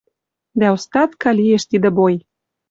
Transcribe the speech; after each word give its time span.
Дӓ 0.59 0.67
остатка 0.75 1.29
лиэш 1.37 1.63
тидӹ 1.69 1.89
бой... 1.97 2.15